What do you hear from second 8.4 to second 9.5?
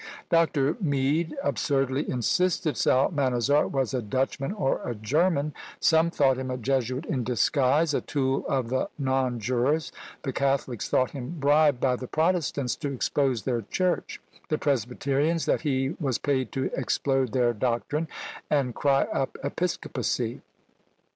of the non